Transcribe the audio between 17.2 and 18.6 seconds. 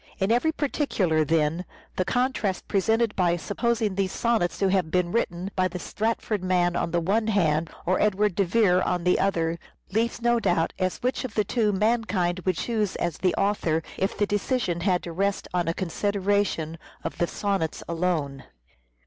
sonnets alone.